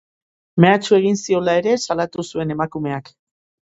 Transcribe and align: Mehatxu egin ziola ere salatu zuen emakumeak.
Mehatxu 0.65 0.95
egin 0.97 1.19
ziola 1.25 1.55
ere 1.63 1.75
salatu 1.83 2.25
zuen 2.33 2.55
emakumeak. 2.59 3.13